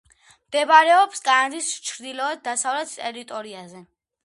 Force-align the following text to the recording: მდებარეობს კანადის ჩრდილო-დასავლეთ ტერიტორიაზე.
მდებარეობს 0.45 1.21
კანადის 1.27 1.67
ჩრდილო-დასავლეთ 1.91 2.97
ტერიტორიაზე. 3.03 3.87